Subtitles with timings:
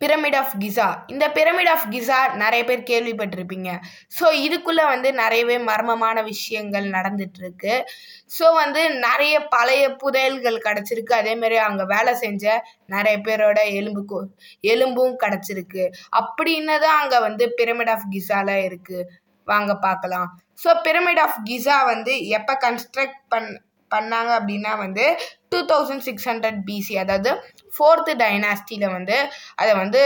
[0.00, 3.70] Pyramid of கிசா இந்த pyramid of கிசா நிறைய பேர் கேள்விப்பட்டிருப்பீங்க.
[4.16, 7.74] ஸோ இதுக்குள்ளே வந்து நிறையவே மர்மமான விஷயங்கள் நடந்துட்டுருக்கு.
[8.36, 11.14] ஸோ வந்து நிறைய பழைய புதையல்கள் கிடச்சிருக்கு.
[11.20, 12.56] அதேமாரி அங்கே வேலை செஞ்ச
[12.94, 14.18] நிறைய பேரோட எலும்பு
[14.72, 15.84] எலும்பும் கிடச்சிருக்கு.
[16.20, 19.08] அப்படின்னு தான் அங்கே வந்து பிரமிட் ஆஃப் கிசால இருக்குது
[19.52, 20.28] வாங்க பார்க்கலாம்.
[20.64, 23.50] ஸோ பிரமிட் ஆஃப் கிசா வந்து எப்போ கன்ஸ்ட்ரக்ட் பண்
[23.94, 25.04] பண்ணாங்க அப்படின்னா வந்து
[25.52, 27.30] two thousand six hundred BC அதாவது
[27.74, 29.16] ஃபோர்த்து டைனாஸ்டியில் வந்து
[29.60, 30.00] அதை வந்து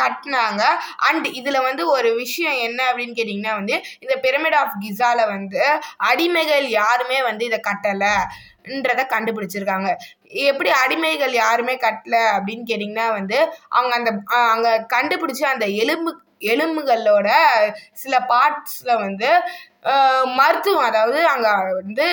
[0.00, 0.62] கட்டினாங்க.
[1.08, 5.62] அண்ட் இதில் வந்து ஒரு விஷயம் என்ன அப்படின்னு கேட்டிங்கன்னா வந்து இந்த பிரமிட் ஆஃப் கிசாவில் வந்து
[6.10, 9.90] அடிமைகள் யாருமே வந்து இதை கட்டலைன்றதை கண்டுபிடிச்சிருக்காங்க.
[10.50, 13.38] எப்படி அடிமைகள் யாருமே கட்டலை அப்படின்னு கேட்டிங்கன்னா வந்து
[13.76, 14.10] அவங்க அந்த
[14.54, 16.12] அங்கே கண்டுபிடிச்ச அந்த எலும்பு
[16.52, 17.28] எலும்புகளோட
[18.02, 19.28] சில பார்ட்ஸில் வந்து
[20.38, 22.06] மருத்துவம் அதாவது அங்கே வந்து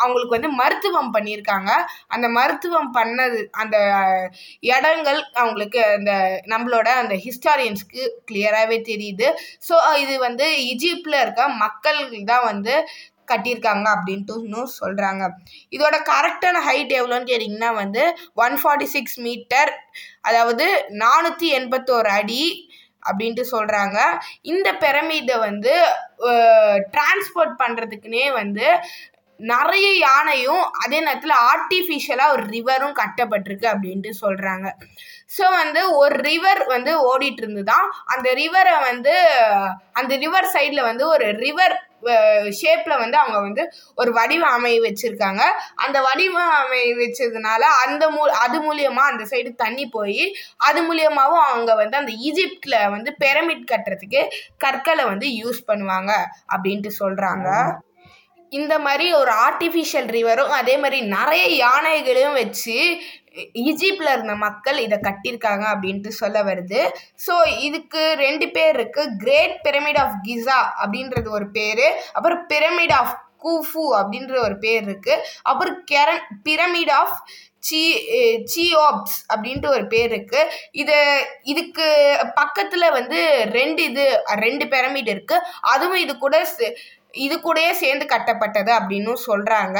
[0.00, 1.70] அவங்களுக்கு வந்து மருத்துவம் பண்ணியிருக்காங்க.
[2.14, 3.76] அந்த மருத்துவம் பண்ணது அந்த
[4.70, 6.12] இடங்கள் அவங்களுக்கு அந்த
[6.46, 9.28] நம்மளோட அந்த ஹிஸ்டாரியன்ஸ்க்கு கிளியராகவே தெரியுது.
[9.68, 12.00] ஸோ இது வந்து இஜிப்டில் இருக்க மக்கள்
[12.32, 12.74] தான் வந்து
[13.30, 15.24] கட்டியிருக்காங்க அப்படின்ட்டு சொல்கிறாங்க
[15.72, 18.02] இதோட கரெக்டான ஹைட் எவ்வளோன்னு கேட்டிங்கன்னா வந்து
[18.44, 19.72] ஒன் ஃபார்ட்டி சிக்ஸ் மீட்டர்
[20.20, 20.66] அதாவது
[21.02, 22.44] நானூற்றி எண்பத்தோரு அடி
[23.02, 23.98] அப்படின்ட்டு சொல்கிறாங்க
[24.42, 25.74] இந்த பிரமிடை வந்து
[26.90, 28.66] டிரான்ஸ்போர்ட் பண்ணுறதுக்குனே வந்து
[29.40, 34.68] நிறைய யானையும் அதே நேரத்தில் ஆர்டிஃபிஷியலாக ஒரு ரிவரும் கட்டப்பட்டிருக்கு அப்படின்ட்டு சொல்கிறாங்க
[35.38, 39.14] ஸோ வந்து ஒரு ரிவர் வந்து ஓடிட்டு இருந்துதான் அந்த ரிவரை வந்து
[39.92, 41.76] அந்த ரிவர் சைடில் வந்து ஒரு ரிவர்
[42.50, 45.42] ஷேப்பில் வந்து அவங்க வந்து ஒரு வடிவம் அமைய வச்சுருக்காங்க.
[45.74, 51.74] அந்த வடிவம் அமைய வச்சதுனால அந்த மூ அது மூலியமாக அந்த சைடு தண்ணி போய் அது மூலியமாகவும் அவங்க
[51.74, 54.22] வந்து அந்த ஈஜிப்டில் வந்து பிரமிட் கட்டுறதுக்கு
[54.56, 56.12] கற்களை வந்து யூஸ் பண்ணுவாங்க
[56.54, 57.48] அப்படின்ட்டு சொல்கிறாங்க
[58.50, 63.00] இந்த மாதிரி ஒரு ஆர்டிஃபிஷியல் ரிவரும் அதே மாதிரி நிறைய யானைகளையும் வச்சு
[63.34, 66.88] ஈஜிப்டில் இருந்த மக்கள் இதை கட்டியிருக்காங்க அப்படின்ட்டு சொல்ல வருது.
[67.26, 69.08] ஸோ இதுக்கு ரெண்டு பேர் இருக்கு.
[69.18, 72.02] கிரேட் பிரமிட் ஆஃப் கிசா அப்படின்றது ஒரு பேர்.
[72.12, 75.26] அப்புறம் பிரமிட் ஆஃப் கூஃபு அப்படின்ற ஒரு பேர் இருக்கு.
[75.42, 77.28] அப்புறம் கெரன் பிரமிட் ஆஃப்
[77.58, 78.08] சி
[78.38, 80.52] சியோப்ஸ் அப்படின்ட்டு ஒரு பேர் இருக்கு.
[80.72, 85.42] இது இதுக்கு பக்கத்தில் வந்து ரெண்டு இது ரெண்டு பிரமிட் இருக்கு.
[85.60, 86.74] அதுவும் இது கூட சே-
[87.14, 89.78] இது கூடயே சேர்ந்து கட்டப்பட்டது அப்படின்னும் சொல்கிறாங்க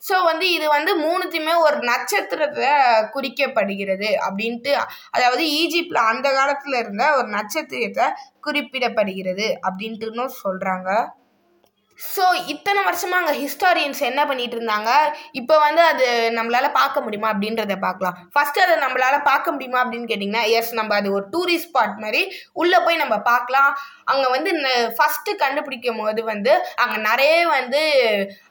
[0.00, 2.72] ஸோ வந்து இது வந்து மூணுத்தையுமே ஒரு நட்சத்திரத்தை
[3.14, 4.72] குறிக்கப்படுகிறது அப்படின்ட்டு
[5.10, 8.06] அதாவது ஈஜிப்டில் அந்த காலத்தில் இருந்த ஒரு நட்சத்திரத்தை
[8.44, 10.90] குறிப்பிடப்படுகிறது அப்படின்ட்டுன்னு சொல்கிறாங்க
[12.08, 14.90] ஸோ இத்தனை வருஷமாக அங்கே ஹிஸ்டாரியன்ஸ் என்ன பண்ணிட்டு இருந்தாங்க
[15.40, 16.06] இப்போ வந்து அது
[16.38, 18.16] நம்மளால் பார்க்க முடியுமா அப்படின்றத பார்க்கலாம்.
[18.34, 22.22] ஃபஸ்ட்டு அதை நம்மளால் பார்க்க முடியுமா அப்படின்னு கேட்டிங்கன்னா எஸ் நம்ம அது ஒரு டூரிஸ்ட் ஸ்பாட் மாதிரி
[22.62, 23.70] உள்ளே போய் நம்ம பார்க்கலாம்.
[24.12, 24.50] அங்கே வந்து
[24.96, 26.52] ஃபஸ்ட்டு கண்டுபிடிக்கும் போது வந்து
[26.84, 27.82] அங்கே நிறைய வந்து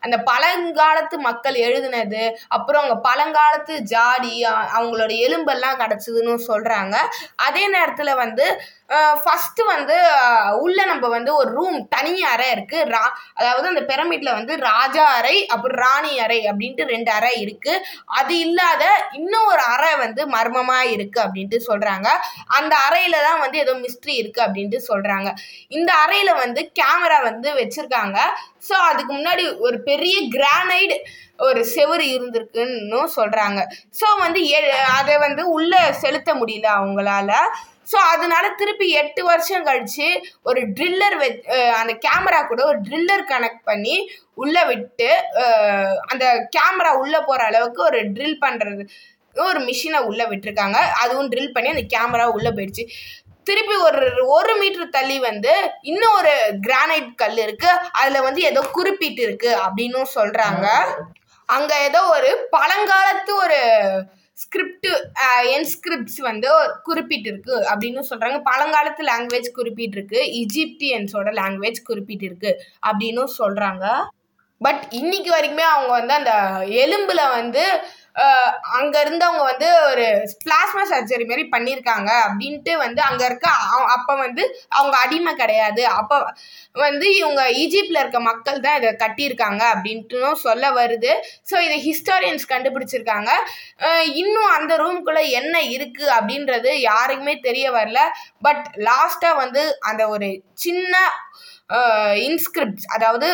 [0.06, 2.24] அந்த பழங்காலத்து மக்கள் எழுதுனது
[2.58, 4.36] அப்புறம் அங்கே பழங்காலத்து ஜாடி
[4.78, 6.96] அவங்களோட எலும்பெல்லாம் கிடச்சிதுன்னு சொல்கிறாங்க
[7.48, 8.46] அதே நேரத்தில் வந்து
[9.24, 9.96] ஃபஸ்ட்டு வந்து
[10.64, 13.04] உள்ளே நம்ம வந்து ஒரு ரூம் தனி அறை இருக்குது ரா
[13.40, 17.84] அதாவது அந்த பிரமிட்ல வந்து ராஜா அறை அப்புறம் ராணி அறை அப்படின்ட்டு ரெண்டு அறை இருக்குது
[18.20, 18.84] அது இல்லாத
[19.20, 22.08] இன்னும் ஒரு அறை வந்து மர்மமாக இருக்குது அப்படின்ட்டு சொல்கிறாங்க
[22.60, 25.32] அந்த அறையில தான் வந்து ஏதோ மிஸ்ட்ரி இருக்குது அப்படின்ட்டு சொல்கிறாங்க
[25.78, 28.18] இந்த அறையில் வந்து கேமரா வந்து வச்சுருக்காங்க.
[28.68, 30.96] ஸோ அதுக்கு முன்னாடி ஒரு பெரிய கிரானைட்
[31.48, 33.60] ஒரு செவுரு இருந்திருக்குன்னு சொல்கிறாங்க
[34.00, 34.40] ஸோ வந்து
[35.00, 37.32] அதை வந்து உள்ளே செலுத்த முடியல அவங்களால.
[37.90, 40.08] ஸோ அதனால திருப்பி எட்டு வருஷம் கழிச்சு
[40.50, 41.30] ஒரு ட்ரில்லர் வெ
[41.80, 43.96] அந்த கேமரா கூட ஒரு ட்ரில்லர் கனெக்ட் பண்ணி
[44.44, 45.10] உள்ளே விட்டு
[46.12, 46.26] அந்த
[46.58, 48.84] கேமரா உள்ளே போகிற அளவுக்கு ஒரு ட்ரில் பண்ணுறது
[49.36, 50.78] ஒரு மிஷினை உள்ளே விட்டுருக்காங்க.
[51.02, 52.84] அதுவும் ட்ரில் பண்ணி அந்த கேமரா உள்ளே போயிடுச்சு.
[53.48, 54.02] திருப்பி ஒரு
[54.38, 55.52] ஒரு மீட்டர் தள்ளி வந்து
[55.92, 56.34] இன்னும் ஒரு
[56.66, 57.70] கிரானைட் கல் இருக்கு.
[58.00, 60.66] அதில் வந்து ஏதோ குறிப்பிட்டு இருக்கு அப்படின்னும் சொல்கிறாங்க
[61.50, 63.60] அங்கே ஏதோ ஒரு பழங்காலத்து ஒரு
[64.42, 64.92] ஸ்கிரிப்டு
[65.56, 66.50] என்ஸ்கிரிப்ட்ஸ் வந்து
[66.88, 70.20] குறிப்பிட்டிருக்கு அப்படின்னு சொல்கிறாங்க பழங்காலத்து லாங்குவேஜ் குறிப்பிட்டிருக்கு.
[70.42, 72.54] இஜிப்டியன்ஸோட லாங்குவேஜ் குறிப்பிட்டிருக்கு
[72.88, 73.86] அப்படின்னு சொல்கிறாங்க
[74.62, 76.32] பட் இன்னைக்கு வரைக்குமே அவங்க வந்து அந்த
[76.84, 77.64] எலும்பில் வந்து
[78.78, 80.06] அங்கே இருந்தவங்க வந்து ஒரு
[80.44, 83.48] பிளாஸ்மா சர்ஜரி மாதிரி பண்ணியிருக்காங்க அப்படின்ட்டு வந்து அங்கே இருக்க
[83.96, 84.44] அப்போ வந்து
[84.78, 85.84] அவங்க அடிமை கிடையாது.
[86.00, 86.18] அப்போ
[86.86, 91.14] வந்து இவங்க ஈஜிப்டில் இருக்க மக்கள் தான் இதை கட்டியிருக்காங்க அப்படின்ட்டுனும் சொல்ல வருது.
[91.52, 93.32] ஸோ இதை ஹிஸ்டாரியன்ஸ் கண்டுபிடிச்சிருக்காங்க.
[94.22, 98.02] இன்னும் அந்த ரூம்குள்ளே என்ன இருக்குது அப்படின்றது யாருக்குமே தெரிய வரல.
[98.48, 100.30] பட் லாஸ்ட்டாக வந்து அந்த ஒரு
[100.66, 100.96] சின்ன
[102.28, 103.28] இன்ஸ்கிரிப்ட்ஸ் அதாவது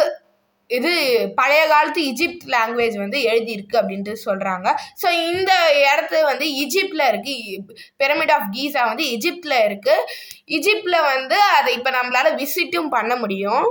[0.70, 0.92] இது
[1.36, 4.68] பழைய காலத்து இஜிப்ட் லாங்குவேஜ் வந்து எழுதியிருக்கு அப்படின்ட்டு சொல்கிறாங்க
[5.02, 5.52] ஸோ இந்த
[5.84, 10.08] இடத்து வந்து இஜிப்டில் இருக்குது பிரமிட் ஆஃப் கீசா வந்து இஜிப்டில் இருக்குது
[10.46, 13.66] இஜிப்டில் வந்து அதை இப்போ நம்மளால விசிட்டும் பண்ண முடியும்.